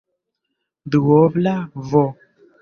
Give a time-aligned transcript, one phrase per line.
[0.91, 1.55] duobla
[1.89, 1.93] v